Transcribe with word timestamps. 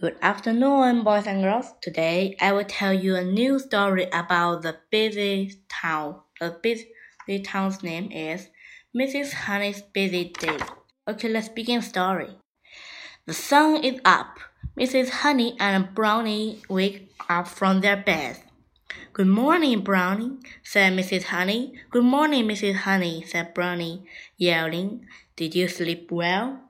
Good 0.00 0.16
afternoon, 0.22 1.04
boys 1.04 1.26
and 1.26 1.42
girls. 1.42 1.74
Today 1.82 2.34
I 2.40 2.52
will 2.52 2.64
tell 2.64 2.90
you 2.90 3.16
a 3.16 3.22
new 3.22 3.58
story 3.58 4.06
about 4.10 4.62
the 4.62 4.78
busy 4.90 5.60
town. 5.68 6.22
The 6.40 6.56
busy 6.62 7.42
town's 7.42 7.82
name 7.82 8.10
is 8.10 8.48
Mrs. 8.96 9.34
Honey's 9.34 9.82
Busy 9.82 10.32
Day. 10.40 10.56
Okay, 11.06 11.28
let's 11.28 11.50
begin 11.50 11.82
story. 11.82 12.30
The 13.26 13.34
sun 13.34 13.84
is 13.84 14.00
up. 14.06 14.38
Mrs. 14.74 15.10
Honey 15.20 15.54
and 15.60 15.94
Brownie 15.94 16.62
wake 16.70 17.12
up 17.28 17.46
from 17.46 17.82
their 17.82 17.98
beds. 17.98 18.40
Good 19.12 19.26
morning, 19.26 19.82
Brownie, 19.82 20.38
said 20.62 20.94
Mrs. 20.94 21.24
Honey. 21.24 21.74
Good 21.90 22.04
morning, 22.04 22.46
Mrs. 22.46 22.88
Honey, 22.88 23.22
said 23.26 23.52
Brownie, 23.52 24.06
yelling. 24.38 25.04
Did 25.36 25.54
you 25.54 25.68
sleep 25.68 26.10
well? 26.10 26.69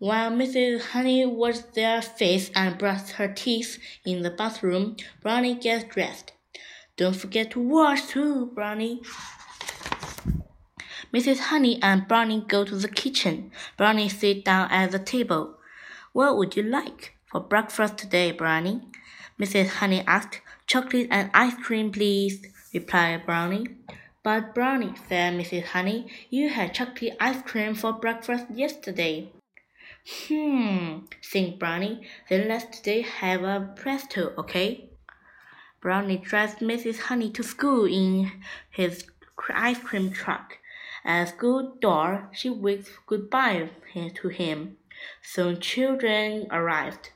While 0.00 0.30
Mrs. 0.30 0.90
Honey 0.90 1.26
washed 1.26 1.74
their 1.74 2.00
face 2.00 2.52
and 2.54 2.78
brushed 2.78 3.12
her 3.12 3.26
teeth 3.26 3.80
in 4.04 4.22
the 4.22 4.30
bathroom, 4.30 4.96
Brownie 5.22 5.56
gets 5.56 5.92
dressed. 5.92 6.32
Don't 6.96 7.16
forget 7.16 7.50
to 7.52 7.60
wash 7.60 8.06
too, 8.06 8.46
Brownie. 8.54 9.00
Mrs. 11.12 11.38
Honey 11.50 11.82
and 11.82 12.06
Brownie 12.06 12.44
go 12.46 12.64
to 12.64 12.76
the 12.76 12.88
kitchen. 12.88 13.50
Brownie 13.76 14.08
sits 14.08 14.44
down 14.44 14.70
at 14.70 14.92
the 14.92 15.00
table. 15.00 15.56
What 16.12 16.36
would 16.36 16.54
you 16.54 16.62
like 16.62 17.14
for 17.26 17.40
breakfast 17.40 17.98
today, 17.98 18.30
Brownie? 18.30 18.82
Mrs. 19.40 19.68
Honey 19.80 20.04
asked. 20.06 20.42
Chocolate 20.68 21.08
and 21.10 21.30
ice 21.34 21.54
cream, 21.56 21.90
please, 21.90 22.46
replied 22.72 23.26
Brownie. 23.26 23.66
But 24.22 24.54
Brownie, 24.54 24.94
said 25.08 25.32
Mrs. 25.34 25.64
Honey, 25.64 26.06
you 26.30 26.50
had 26.50 26.74
chocolate 26.74 27.16
ice 27.18 27.42
cream 27.42 27.74
for 27.74 27.94
breakfast 27.94 28.46
yesterday. 28.54 29.32
Hmm, 30.10 31.00
think 31.22 31.58
Brownie. 31.58 32.00
Then 32.30 32.48
let's 32.48 32.78
today 32.78 33.02
have 33.02 33.42
a 33.42 33.74
presto, 33.76 34.32
okay? 34.38 34.88
Brownie 35.82 36.16
drives 36.16 36.54
Mrs. 36.56 36.98
Honey 36.98 37.30
to 37.32 37.42
school 37.42 37.84
in 37.84 38.32
his 38.70 39.04
ice 39.52 39.78
cream 39.78 40.10
truck. 40.10 40.56
At 41.04 41.28
school 41.28 41.74
door, 41.80 42.30
she 42.32 42.48
waves 42.48 42.88
goodbye 43.06 43.68
to 44.14 44.28
him. 44.28 44.78
Soon 45.22 45.60
children 45.60 46.46
arrived. 46.50 47.10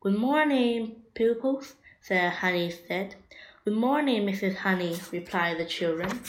Good 0.00 0.16
morning, 0.16 1.02
pupils, 1.14 1.74
said 2.00 2.32
Honey 2.32 2.70
said. 2.70 3.16
Good 3.64 3.74
morning, 3.74 4.24
Mrs. 4.24 4.58
Honey, 4.58 4.96
replied 5.10 5.58
the 5.58 5.64
children. 5.64 6.20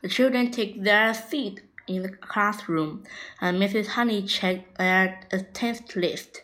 The 0.00 0.08
children 0.08 0.50
take 0.50 0.82
their 0.82 1.12
seat 1.12 1.60
in 1.88 2.02
the 2.02 2.08
classroom, 2.08 3.04
uh, 3.40 3.46
and 3.46 3.60
Mrs. 3.60 3.88
Honey 3.88 4.22
checked 4.22 4.78
their 4.78 5.20
attendance 5.32 5.96
list. 5.96 6.42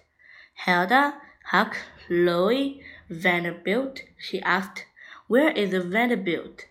Hilda, 0.54 1.14
Huck, 1.46 1.76
Lowly, 2.08 2.82
Vanderbilt, 3.08 4.00
she 4.18 4.40
asked. 4.42 4.86
Where 5.28 5.50
is 5.50 5.72
Vanderbilt? 5.72 6.66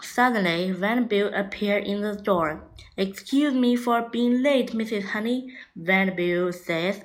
Suddenly, 0.00 0.70
Vanderbilt 0.72 1.32
appeared 1.34 1.84
in 1.84 2.02
the 2.02 2.14
door. 2.14 2.62
Excuse 2.96 3.54
me 3.54 3.74
for 3.74 4.08
being 4.10 4.42
late, 4.42 4.72
Mrs. 4.72 5.06
Honey, 5.06 5.52
Vanderbilt 5.74 6.54
says. 6.54 7.02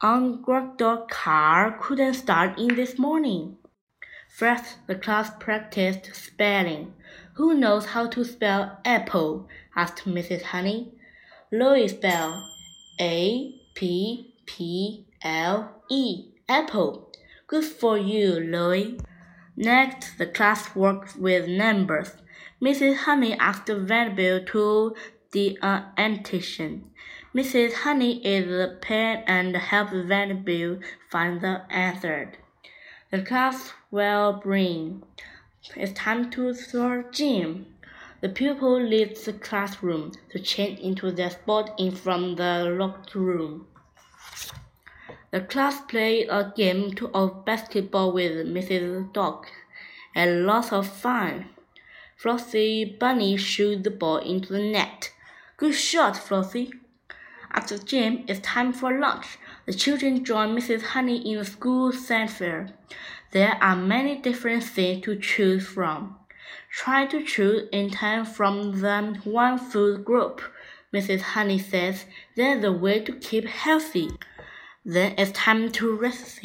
Our 0.00 0.38
car 1.10 1.78
couldn't 1.80 2.14
start 2.14 2.58
in 2.58 2.74
this 2.76 2.98
morning. 2.98 3.57
First, 4.38 4.76
the 4.86 4.94
class 4.94 5.32
practiced 5.40 6.14
spelling. 6.14 6.94
Who 7.34 7.54
knows 7.54 7.86
how 7.86 8.06
to 8.06 8.24
spell 8.24 8.78
apple? 8.84 9.48
asked 9.74 10.04
Mrs. 10.04 10.42
Honey. 10.54 10.92
Lowly 11.50 11.88
spelled 11.88 12.40
A 13.00 13.60
P 13.74 14.32
P 14.46 15.06
L 15.22 15.82
E, 15.90 16.28
apple. 16.48 17.10
Good 17.48 17.64
for 17.64 17.98
you, 17.98 18.38
Lowly. 18.38 19.00
Next, 19.56 20.16
the 20.18 20.26
class 20.26 20.72
worked 20.76 21.16
with 21.16 21.48
numbers. 21.48 22.12
Mrs. 22.62 22.98
Honey 22.98 23.36
asked 23.40 23.66
Vanderbilt 23.66 24.46
to 24.52 24.94
the 25.32 25.58
uh, 25.60 25.86
annotation. 25.96 26.92
Mrs. 27.34 27.72
Honey 27.82 28.24
is 28.24 28.46
the 28.46 28.78
pen 28.80 29.24
and 29.26 29.56
helps 29.56 29.94
Vanderbilt 29.94 30.78
find 31.10 31.40
the 31.40 31.62
answer. 31.72 32.34
The 33.10 33.22
class 33.22 33.72
will 33.90 34.34
bring. 34.34 35.02
It's 35.74 35.92
time 35.92 36.30
to 36.32 36.52
start 36.52 37.14
gym. 37.14 37.64
The 38.20 38.28
pupil 38.28 38.78
leaves 38.82 39.24
the 39.24 39.32
classroom 39.32 40.12
to 40.30 40.38
change 40.38 40.78
into 40.80 41.10
their 41.10 41.30
spot 41.30 41.74
in 41.78 41.96
from 41.96 42.36
the 42.36 42.64
locked 42.78 43.14
room. 43.14 43.66
The 45.30 45.40
class 45.40 45.80
played 45.80 46.28
a 46.28 46.52
game 46.54 46.94
of 47.14 47.46
basketball 47.46 48.12
with 48.12 48.46
Mrs. 48.46 49.10
Dog, 49.14 49.46
and 50.14 50.44
lots 50.44 50.70
of 50.70 50.86
fun. 50.86 51.46
Flossie 52.22 52.98
Bunny 52.98 53.38
shot 53.38 53.84
the 53.84 53.90
ball 53.90 54.18
into 54.18 54.52
the 54.52 54.70
net. 54.70 55.14
Good 55.56 55.74
shot, 55.74 56.14
Flossie. 56.14 56.72
After 57.52 57.78
gym, 57.78 58.24
it's 58.28 58.40
time 58.40 58.74
for 58.74 58.98
lunch. 58.98 59.38
The 59.68 59.74
children 59.74 60.24
join 60.24 60.56
Mrs. 60.56 60.80
Honey 60.80 61.30
in 61.30 61.36
the 61.36 61.44
school 61.44 61.92
center. 61.92 62.70
There 63.32 63.58
are 63.60 63.76
many 63.76 64.16
different 64.16 64.64
things 64.64 65.04
to 65.04 65.14
choose 65.16 65.66
from. 65.66 66.16
Try 66.70 67.04
to 67.04 67.22
choose 67.22 67.68
in 67.70 67.90
time 67.90 68.24
from 68.24 68.80
the 68.80 69.20
one 69.24 69.58
food 69.58 70.06
group. 70.06 70.40
Mrs. 70.94 71.20
Honey 71.20 71.58
says 71.58 72.06
that's 72.34 72.62
the 72.62 72.72
way 72.72 73.00
to 73.00 73.12
keep 73.12 73.44
healthy. 73.44 74.08
Then 74.86 75.12
it's 75.18 75.32
time 75.32 75.70
to 75.72 75.94
rest. 75.94 76.40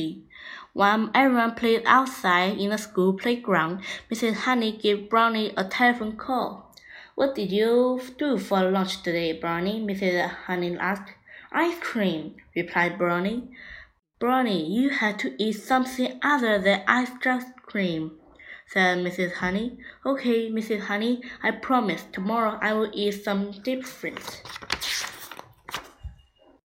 While 0.73 1.09
everyone 1.15 1.55
plays 1.55 1.81
outside 1.85 2.57
in 2.57 2.71
the 2.71 2.77
school 2.77 3.13
playground, 3.13 3.83
Mrs. 4.11 4.33
Honey 4.33 4.73
gave 4.73 5.09
Brownie 5.09 5.53
a 5.55 5.63
telephone 5.63 6.17
call. 6.17 6.75
What 7.15 7.35
did 7.35 7.53
you 7.53 8.01
do 8.17 8.37
for 8.37 8.69
lunch 8.69 9.01
today, 9.01 9.31
Brownie? 9.31 9.79
Mrs. 9.79 10.27
Honey 10.27 10.77
asked. 10.77 11.13
Ice 11.53 11.77
cream, 11.79 12.35
replied 12.55 12.97
Brownie. 12.97 13.49
Brownie, 14.19 14.65
you 14.65 14.89
had 14.89 15.19
to 15.19 15.35
eat 15.37 15.53
something 15.53 16.19
other 16.23 16.57
than 16.57 16.83
ice 16.87 17.11
cream, 17.61 18.17
said 18.67 18.97
Mrs. 18.97 19.33
Honey. 19.33 19.77
Okay, 20.03 20.49
Mrs. 20.49 20.81
Honey, 20.81 21.21
I 21.43 21.51
promise 21.51 22.05
tomorrow 22.11 22.57
I 22.59 22.73
will 22.73 22.89
eat 22.91 23.23
some 23.23 23.51
different. 23.63 24.41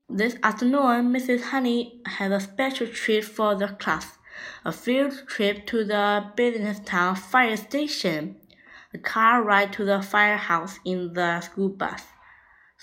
This 0.09 0.37
afternoon, 0.43 1.13
Mrs. 1.13 1.43
Honey 1.43 2.03
had 2.05 2.33
a 2.33 2.41
special 2.41 2.89
treat 2.89 3.25
for 3.25 3.55
the 3.55 3.69
class 3.69 4.19
a 4.65 4.73
field 4.73 5.13
trip 5.27 5.67
to 5.67 5.85
the 5.85 6.25
business 6.37 6.81
town 6.85 7.15
fire 7.17 7.57
station, 7.57 8.37
a 8.95 8.99
car 8.99 9.43
ride 9.43 9.73
to 9.73 9.85
the 9.85 10.03
firehouse 10.03 10.79
in 10.85 11.13
the 11.13 11.41
school 11.41 11.69
bus. 11.69 12.03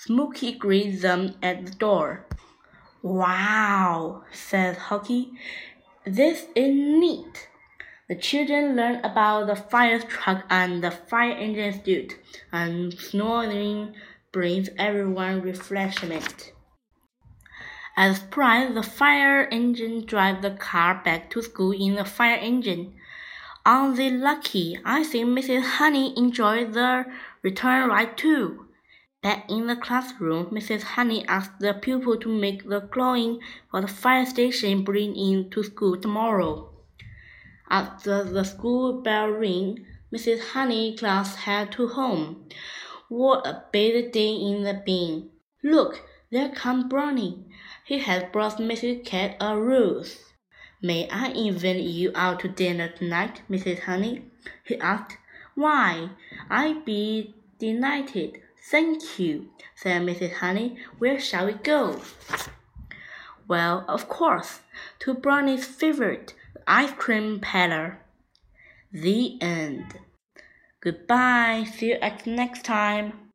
Smokey 0.06 0.52
greeted 0.52 1.02
them 1.02 1.34
at 1.42 1.66
the 1.66 1.72
door. 1.72 2.24
Wow, 3.02 4.22
says 4.32 4.78
Hockey. 4.78 5.32
This 6.06 6.46
is 6.54 6.74
neat. 6.74 7.50
The 8.08 8.14
children 8.16 8.76
learn 8.76 9.04
about 9.04 9.46
the 9.46 9.56
fire 9.56 10.00
truck 10.00 10.46
and 10.48 10.82
the 10.82 10.90
fire 10.90 11.36
engine 11.36 11.84
suit, 11.84 12.16
and 12.50 12.94
snoring 12.94 13.92
brings 14.32 14.70
everyone 14.78 15.42
refreshment. 15.42 16.52
As 17.94 18.20
surprise, 18.20 18.72
the 18.72 18.82
fire 18.82 19.46
engine 19.52 20.06
drives 20.06 20.40
the 20.40 20.52
car 20.52 21.02
back 21.04 21.28
to 21.32 21.42
school 21.42 21.72
in 21.72 21.96
the 21.96 22.06
fire 22.06 22.38
engine. 22.38 22.94
Aren't 23.66 23.96
they 23.96 24.10
lucky? 24.10 24.78
I 24.82 25.04
think 25.04 25.28
Mrs. 25.28 25.62
Honey 25.62 26.16
enjoyed 26.16 26.72
the 26.72 27.04
return 27.42 27.90
ride 27.90 28.16
too. 28.16 28.64
Back 29.22 29.50
in 29.50 29.66
the 29.66 29.76
classroom, 29.76 30.46
Mrs. 30.46 30.82
Honey 30.82 31.26
asked 31.26 31.60
the 31.60 31.74
pupil 31.74 32.16
to 32.16 32.28
make 32.28 32.66
the 32.66 32.80
clothing 32.80 33.40
for 33.70 33.82
the 33.82 33.86
fire 33.86 34.24
station 34.24 34.82
bring 34.82 35.14
in 35.14 35.50
to 35.50 35.62
school 35.62 35.98
tomorrow. 35.98 36.70
After 37.68 38.24
the 38.24 38.44
school 38.44 39.02
bell 39.02 39.28
rang, 39.28 39.84
Mrs. 40.10 40.52
Honey 40.52 40.96
class 40.96 41.36
head 41.36 41.70
to 41.72 41.88
home. 41.88 42.48
What 43.10 43.46
a 43.46 43.64
busy 43.70 44.08
day 44.10 44.34
in 44.34 44.64
the 44.64 44.72
bin. 44.72 45.28
Look, 45.62 46.02
there 46.30 46.48
comes 46.48 46.84
Brownie. 46.84 47.44
He 47.84 47.98
has 47.98 48.24
brought 48.32 48.56
Mrs. 48.56 49.04
Cat 49.04 49.36
a 49.38 49.54
rose. 49.54 50.18
May 50.80 51.10
I 51.10 51.28
invite 51.28 51.82
you 51.82 52.10
out 52.14 52.40
to 52.40 52.48
dinner 52.48 52.88
tonight, 52.88 53.42
Mrs. 53.50 53.80
Honey? 53.80 54.24
he 54.64 54.78
asked. 54.78 55.18
Why, 55.54 56.08
I'd 56.48 56.86
be 56.86 57.34
delighted. 57.58 58.40
Thank 58.62 59.18
you, 59.18 59.50
said 59.74 60.02
Mrs. 60.02 60.34
Honey. 60.34 60.78
Where 60.98 61.18
shall 61.18 61.46
we 61.46 61.54
go? 61.54 62.00
Well, 63.48 63.84
of 63.88 64.08
course, 64.08 64.60
to 65.00 65.14
Brownie's 65.14 65.66
favorite 65.66 66.34
ice 66.66 66.92
cream 66.92 67.40
parlor. 67.40 68.00
The 68.92 69.40
end. 69.40 69.98
Goodbye. 70.80 71.66
See 71.74 71.88
you 71.90 71.94
at 72.02 72.26
next 72.26 72.64
time. 72.64 73.29